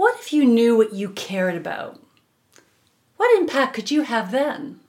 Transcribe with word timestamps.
What 0.00 0.18
if 0.18 0.32
you 0.32 0.46
knew 0.46 0.78
what 0.78 0.94
you 0.94 1.10
cared 1.10 1.56
about? 1.56 2.00
What 3.18 3.38
impact 3.38 3.74
could 3.74 3.90
you 3.90 4.00
have 4.00 4.32
then? 4.32 4.80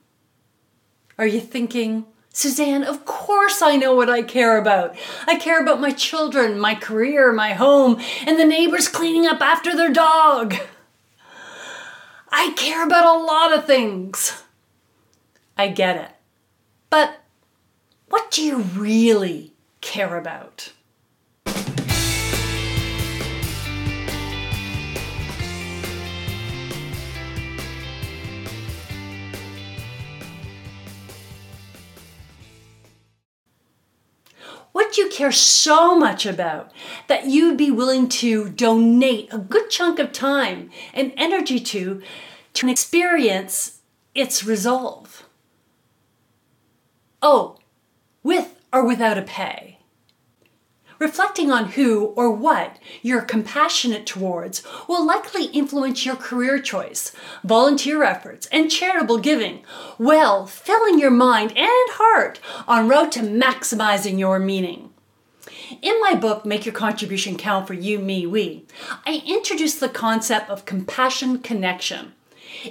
Are 1.18 1.26
you 1.26 1.38
thinking, 1.38 2.06
Suzanne, 2.30 2.82
of 2.82 3.04
course 3.04 3.60
I 3.60 3.76
know 3.76 3.94
what 3.94 4.08
I 4.08 4.22
care 4.22 4.56
about. 4.56 4.96
I 5.26 5.36
care 5.36 5.60
about 5.60 5.82
my 5.82 5.90
children, 5.90 6.58
my 6.58 6.74
career, 6.74 7.30
my 7.30 7.52
home, 7.52 8.00
and 8.26 8.40
the 8.40 8.46
neighbors 8.46 8.88
cleaning 8.88 9.26
up 9.26 9.42
after 9.42 9.76
their 9.76 9.92
dog. 9.92 10.54
I 12.30 12.54
care 12.56 12.82
about 12.82 13.04
a 13.04 13.22
lot 13.22 13.52
of 13.52 13.66
things. 13.66 14.42
I 15.58 15.68
get 15.68 15.98
it. 15.98 16.10
But 16.88 17.20
what 18.08 18.30
do 18.30 18.42
you 18.42 18.60
really 18.60 19.52
care 19.82 20.16
about? 20.16 20.72
You 34.96 35.08
care 35.08 35.32
so 35.32 35.96
much 35.98 36.26
about 36.26 36.72
that 37.08 37.26
you'd 37.26 37.56
be 37.56 37.70
willing 37.70 38.08
to 38.08 38.48
donate 38.48 39.32
a 39.32 39.38
good 39.38 39.70
chunk 39.70 39.98
of 39.98 40.12
time 40.12 40.70
and 40.92 41.12
energy 41.16 41.58
to 41.60 42.02
to 42.54 42.68
experience 42.68 43.80
its 44.14 44.44
resolve. 44.44 45.26
Oh, 47.22 47.58
with 48.22 48.60
or 48.72 48.84
without 48.84 49.18
a 49.18 49.22
pay. 49.22 49.78
Reflecting 50.98 51.50
on 51.50 51.72
who 51.72 52.06
or 52.16 52.30
what 52.30 52.78
you're 53.02 53.22
compassionate 53.22 54.06
towards 54.06 54.62
will 54.88 55.04
likely 55.04 55.46
influence 55.46 56.06
your 56.06 56.16
career 56.16 56.58
choice, 56.60 57.12
volunteer 57.44 58.02
efforts, 58.02 58.46
and 58.46 58.70
charitable 58.70 59.18
giving, 59.18 59.64
well, 59.98 60.46
filling 60.46 60.98
your 60.98 61.10
mind 61.10 61.50
and 61.56 61.90
heart 61.92 62.40
on 62.68 62.88
road 62.88 63.10
to 63.12 63.20
maximizing 63.20 64.18
your 64.18 64.38
meaning. 64.38 64.90
In 65.80 66.00
my 66.00 66.14
book, 66.14 66.44
Make 66.44 66.66
Your 66.66 66.74
Contribution 66.74 67.36
Count 67.36 67.66
for 67.66 67.74
You, 67.74 67.98
Me, 67.98 68.26
We, 68.26 68.64
I 69.06 69.22
introduce 69.26 69.74
the 69.74 69.88
concept 69.88 70.50
of 70.50 70.66
compassion 70.66 71.38
connection 71.38 72.12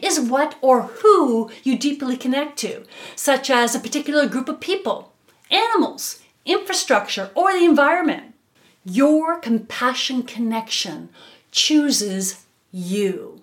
is 0.02 0.20
what 0.20 0.56
or 0.62 0.84
who 0.84 1.50
you 1.64 1.78
deeply 1.78 2.16
connect 2.16 2.58
to, 2.60 2.84
such 3.16 3.50
as 3.50 3.74
a 3.74 3.80
particular 3.80 4.28
group 4.28 4.48
of 4.48 4.60
people, 4.60 5.12
animals, 5.50 6.21
infrastructure, 6.72 7.30
or 7.36 7.52
the 7.52 7.66
environment. 7.66 8.34
Your 8.86 9.38
compassion 9.40 10.24
connection 10.24 11.10
chooses 11.52 12.46
you. 12.72 13.42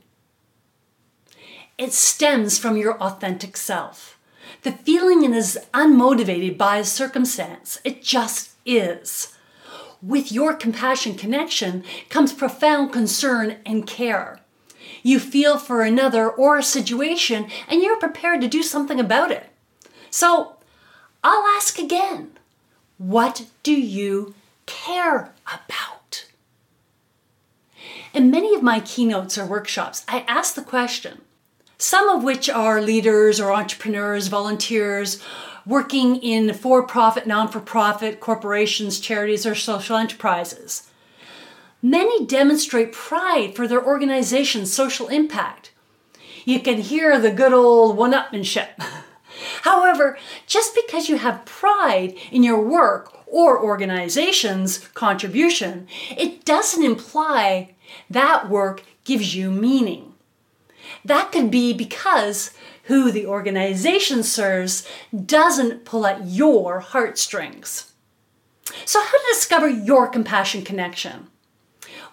It 1.77 1.93
stems 1.93 2.59
from 2.59 2.79
your 2.79 2.99
authentic 3.03 3.59
self. 3.59 4.19
The 4.63 4.73
feeling 4.73 5.31
is 5.35 5.59
unmotivated 5.75 6.57
by 6.57 6.79
a 6.79 6.85
circumstance, 6.85 7.79
it 7.85 8.03
just 8.03 8.53
is. 8.65 9.37
With 10.01 10.33
your 10.33 10.55
compassion 10.55 11.15
connection 11.15 11.85
comes 12.09 12.33
profound 12.33 12.95
concern 12.95 13.57
and 13.67 13.87
care. 13.87 14.41
You 15.03 15.21
feel 15.21 15.59
for 15.59 15.83
another 15.83 16.31
or 16.31 16.57
a 16.57 16.63
situation 16.63 17.47
and 17.69 17.83
you're 17.83 17.99
prepared 17.99 18.41
to 18.41 18.49
do 18.49 18.63
something 18.63 18.99
about 18.99 19.31
it. 19.31 19.51
So 20.09 20.57
I'll 21.23 21.47
ask 21.59 21.79
again 21.79 22.38
what 22.99 23.47
do 23.63 23.73
you 23.73 24.35
care 24.67 25.33
about? 25.47 26.27
In 28.13 28.31
many 28.31 28.55
of 28.55 28.63
my 28.63 28.81
keynotes 28.81 29.39
or 29.39 29.47
workshops, 29.47 30.05
I 30.09 30.25
ask 30.27 30.55
the 30.55 30.63
question, 30.63 31.23
some 31.79 32.09
of 32.09 32.25
which 32.25 32.51
are 32.51 32.83
leaders 32.83 33.41
or 33.41 33.53
entrepreneurs, 33.53 34.27
volunteers, 34.27 35.23
working 35.65 36.17
in 36.17 36.53
for 36.55 36.83
profit, 36.83 37.27
non 37.27 37.49
for 37.49 37.61
profit 37.61 38.19
corporations, 38.19 38.99
charities, 38.99 39.47
or 39.47 39.55
social 39.55 39.97
enterprises. 39.97 40.91
Many 41.81 42.27
demonstrate 42.27 42.93
pride 42.93 43.55
for 43.55 43.69
their 43.69 43.85
organization's 43.85 44.73
social 44.73 45.07
impact. 45.09 45.71
You 46.45 46.59
can 46.59 46.79
hear 46.79 47.21
the 47.21 47.31
good 47.31 47.53
old 47.53 47.97
one 47.97 48.13
upmanship. 48.13 48.71
However, 49.99 50.17
just 50.47 50.77
because 50.77 51.09
you 51.09 51.17
have 51.17 51.45
pride 51.45 52.15
in 52.31 52.45
your 52.45 52.63
work 52.63 53.13
or 53.27 53.61
organization's 53.61 54.79
contribution, 54.95 55.89
it 56.17 56.45
doesn't 56.45 56.85
imply 56.85 57.75
that 58.09 58.49
work 58.49 58.85
gives 59.03 59.35
you 59.35 59.51
meaning. 59.51 60.15
That 61.05 61.33
could 61.33 61.51
be 61.51 61.73
because 61.73 62.53
who 62.85 63.11
the 63.11 63.27
organization 63.27 64.23
serves 64.23 64.87
doesn't 65.13 65.85
pull 65.85 66.07
at 66.07 66.27
your 66.27 66.79
heartstrings. 66.79 67.93
So, 68.85 69.01
how 69.03 69.11
to 69.11 69.25
discover 69.33 69.69
your 69.69 70.07
compassion 70.07 70.63
connection? 70.63 71.27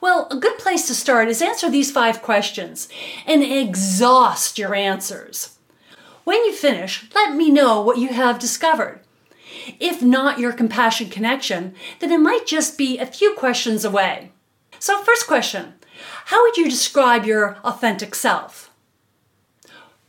Well, 0.02 0.28
a 0.32 0.38
good 0.38 0.58
place 0.58 0.88
to 0.88 0.96
start 0.96 1.28
is 1.28 1.42
answer 1.42 1.70
these 1.70 1.92
five 1.92 2.24
questions 2.24 2.90
and 3.28 3.44
exhaust 3.44 4.58
your 4.58 4.74
answers. 4.74 5.55
When 6.26 6.44
you 6.44 6.54
finish, 6.54 7.08
let 7.14 7.36
me 7.36 7.52
know 7.52 7.82
what 7.82 8.00
you 8.00 8.10
have 8.10 8.40
discovered. 8.40 9.00
If 9.80 10.02
not 10.02 10.40
your 10.40 10.52
compassion 10.52 11.10
connection, 11.10 11.76
then 12.00 12.12
it 12.12 12.20
might 12.20 12.48
just 12.48 12.78
be 12.78 12.98
a 12.98 13.06
few 13.06 13.36
questions 13.36 13.86
away. 13.86 14.32
So, 14.80 15.02
first 15.04 15.28
question 15.28 15.76
How 16.26 16.42
would 16.42 16.58
you 16.58 16.68
describe 16.68 17.26
your 17.26 17.58
authentic 17.64 18.16
self? 18.16 18.72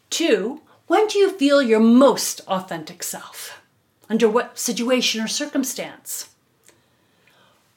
Two, 0.08 0.62
when 0.86 1.06
do 1.06 1.18
you 1.18 1.30
feel 1.30 1.60
your 1.60 1.80
most 1.80 2.40
authentic 2.48 3.02
self? 3.02 3.60
Under 4.08 4.28
what 4.28 4.58
situation 4.58 5.20
or 5.20 5.28
circumstance? 5.28 6.30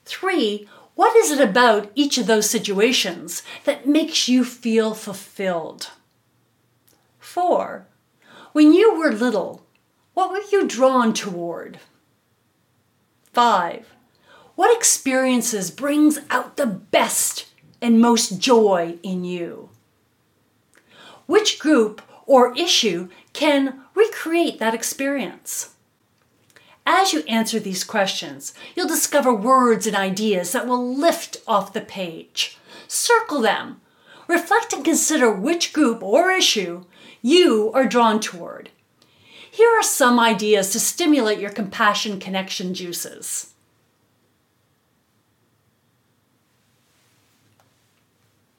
Three, 0.05 0.69
what 0.95 1.15
is 1.17 1.31
it 1.31 1.41
about 1.41 1.91
each 1.93 2.17
of 2.17 2.27
those 2.27 2.49
situations 2.49 3.43
that 3.65 3.87
makes 3.87 4.29
you 4.29 4.45
feel 4.45 4.93
fulfilled? 4.93 5.89
Four, 7.19 7.85
when 8.51 8.73
you 8.73 8.97
were 8.97 9.11
little, 9.11 9.65
what 10.13 10.31
were 10.31 10.41
you 10.51 10.67
drawn 10.67 11.13
toward? 11.13 11.79
Five, 13.33 13.87
what 14.55 14.75
experiences 14.75 15.71
brings 15.71 16.19
out 16.29 16.57
the 16.57 16.65
best 16.65 17.47
and 17.81 18.01
most 18.01 18.39
joy 18.39 18.97
in 19.03 19.23
you? 19.23 19.69
Which 21.27 21.59
group 21.59 22.01
or 22.25 22.57
issue 22.57 23.09
can 23.33 23.81
recreate 23.95 24.59
that 24.59 24.73
experience? 24.73 25.75
As 26.85 27.13
you 27.13 27.21
answer 27.27 27.59
these 27.59 27.83
questions, 27.83 28.53
you'll 28.75 28.87
discover 28.87 29.33
words 29.33 29.85
and 29.85 29.95
ideas 29.95 30.51
that 30.53 30.67
will 30.67 30.93
lift 30.93 31.37
off 31.47 31.71
the 31.71 31.81
page. 31.81 32.57
Circle 32.87 33.41
them. 33.41 33.79
Reflect 34.27 34.73
and 34.73 34.83
consider 34.83 35.31
which 35.31 35.71
group 35.71 36.01
or 36.01 36.31
issue 36.31 36.85
you 37.21 37.71
are 37.73 37.85
drawn 37.85 38.19
toward. 38.19 38.69
Here 39.51 39.69
are 39.77 39.83
some 39.83 40.19
ideas 40.19 40.71
to 40.71 40.79
stimulate 40.79 41.39
your 41.39 41.49
compassion 41.49 42.19
connection 42.19 42.73
juices. 42.73 43.53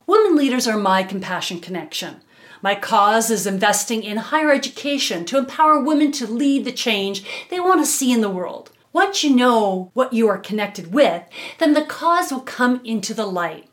Women 0.07 0.37
leaders 0.37 0.67
are 0.67 0.77
my 0.77 1.03
compassion 1.05 1.61
connection. 1.61 2.17
My 2.63 2.75
cause 2.75 3.31
is 3.31 3.47
investing 3.47 4.03
in 4.03 4.17
higher 4.19 4.53
education 4.53 5.25
to 5.27 5.39
empower 5.39 5.81
women 5.81 6.13
to 6.13 6.27
lead 6.27 6.65
the 6.65 6.73
change 6.73 7.25
they 7.49 7.61
want 7.61 7.81
to 7.81 7.87
see 7.87 8.13
in 8.13 8.21
the 8.21 8.29
world. 8.29 8.71
Once 8.93 9.25
you 9.25 9.35
know 9.35 9.91
what 9.95 10.13
you 10.13 10.29
are 10.29 10.37
connected 10.37 10.93
with, 10.93 11.23
then 11.59 11.75
the 11.75 11.85
cause 11.85 12.33
will 12.33 12.41
come 12.41 12.81
into 12.85 13.15
the 13.15 13.25
light. 13.25 13.70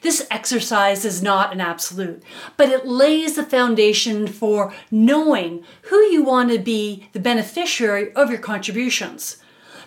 This 0.00 0.26
exercise 0.30 1.04
is 1.04 1.22
not 1.22 1.52
an 1.52 1.60
absolute, 1.60 2.22
but 2.56 2.68
it 2.68 2.86
lays 2.86 3.34
the 3.34 3.42
foundation 3.42 4.26
for 4.26 4.72
knowing 4.90 5.64
who 5.82 6.00
you 6.06 6.22
want 6.22 6.50
to 6.52 6.58
be 6.58 7.08
the 7.12 7.20
beneficiary 7.20 8.12
of 8.14 8.30
your 8.30 8.38
contributions. 8.38 9.38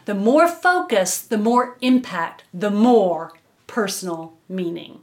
The 0.06 0.16
more 0.16 0.48
focus, 0.48 1.22
the 1.22 1.38
more 1.38 1.78
impact, 1.82 2.44
the 2.54 2.72
more 2.72 3.34
personal 3.68 4.34
meaning. 4.50 5.00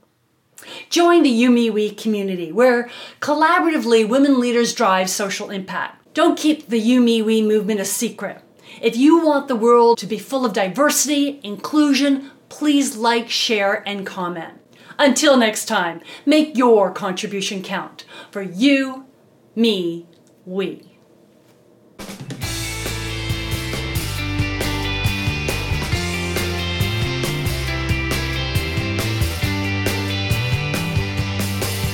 Join 0.90 1.22
the 1.22 1.30
You 1.30 1.50
Me 1.50 1.70
We 1.70 1.90
community 1.90 2.52
where 2.52 2.90
collaboratively 3.20 4.08
women 4.08 4.40
leaders 4.40 4.74
drive 4.74 5.08
social 5.08 5.50
impact. 5.50 6.14
Don't 6.14 6.38
keep 6.38 6.68
the 6.68 6.80
You 6.80 7.00
Me 7.00 7.22
We 7.22 7.40
movement 7.40 7.80
a 7.80 7.84
secret. 7.84 8.42
If 8.82 8.96
you 8.96 9.24
want 9.24 9.48
the 9.48 9.56
world 9.56 9.98
to 9.98 10.06
be 10.06 10.18
full 10.18 10.44
of 10.44 10.52
diversity, 10.52 11.40
inclusion, 11.42 12.30
please 12.48 12.96
like, 12.96 13.30
share, 13.30 13.82
and 13.86 14.04
comment. 14.04 14.54
Until 14.98 15.36
next 15.36 15.66
time, 15.66 16.00
make 16.26 16.56
your 16.56 16.90
contribution 16.90 17.62
count 17.62 18.04
for 18.32 18.42
you, 18.42 19.06
me, 19.54 20.06
we. 20.44 20.98